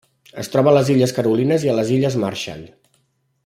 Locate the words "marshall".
2.25-2.69